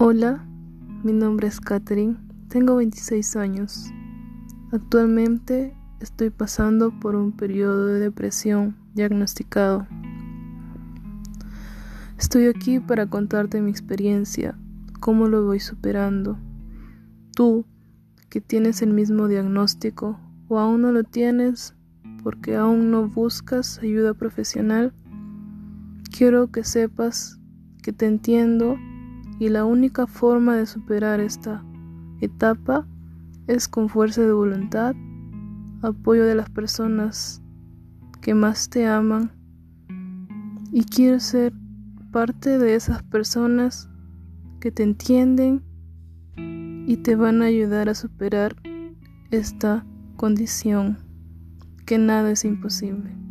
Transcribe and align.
Hola, 0.00 0.46
mi 1.02 1.12
nombre 1.12 1.48
es 1.48 1.60
Katherine, 1.60 2.18
tengo 2.46 2.76
26 2.76 3.34
años. 3.34 3.90
Actualmente 4.70 5.76
estoy 5.98 6.30
pasando 6.30 6.92
por 7.00 7.16
un 7.16 7.32
periodo 7.32 7.86
de 7.86 7.98
depresión 7.98 8.76
diagnosticado. 8.94 9.88
Estoy 12.16 12.46
aquí 12.46 12.78
para 12.78 13.06
contarte 13.06 13.60
mi 13.60 13.72
experiencia, 13.72 14.56
cómo 15.00 15.26
lo 15.26 15.44
voy 15.44 15.58
superando. 15.58 16.38
Tú, 17.34 17.64
que 18.28 18.40
tienes 18.40 18.82
el 18.82 18.92
mismo 18.92 19.26
diagnóstico 19.26 20.20
o 20.46 20.60
aún 20.60 20.82
no 20.82 20.92
lo 20.92 21.02
tienes 21.02 21.74
porque 22.22 22.54
aún 22.54 22.92
no 22.92 23.08
buscas 23.08 23.80
ayuda 23.80 24.14
profesional, 24.14 24.92
quiero 26.16 26.52
que 26.52 26.62
sepas 26.62 27.40
que 27.82 27.92
te 27.92 28.06
entiendo 28.06 28.76
y 29.38 29.48
la 29.48 29.64
única 29.64 30.06
forma 30.06 30.56
de 30.56 30.66
superar 30.66 31.20
esta 31.20 31.62
etapa 32.20 32.86
es 33.46 33.68
con 33.68 33.88
fuerza 33.88 34.22
de 34.22 34.32
voluntad, 34.32 34.94
apoyo 35.82 36.24
de 36.24 36.34
las 36.34 36.50
personas 36.50 37.40
que 38.20 38.34
más 38.34 38.68
te 38.68 38.86
aman 38.86 39.30
y 40.72 40.84
quiero 40.84 41.20
ser 41.20 41.52
parte 42.10 42.58
de 42.58 42.74
esas 42.74 43.02
personas 43.02 43.88
que 44.60 44.70
te 44.72 44.82
entienden 44.82 45.62
y 46.86 46.96
te 46.98 47.16
van 47.16 47.42
a 47.42 47.46
ayudar 47.46 47.88
a 47.88 47.94
superar 47.94 48.56
esta 49.30 49.84
condición, 50.16 50.98
que 51.86 51.98
nada 51.98 52.30
es 52.30 52.44
imposible. 52.44 53.27